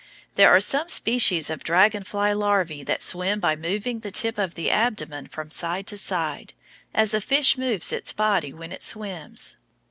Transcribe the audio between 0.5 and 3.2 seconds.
some species of dragon fly larvæ that